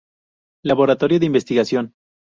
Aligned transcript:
Laboratorio 0.63 1.19
de 1.19 1.27
investigación 1.27 1.93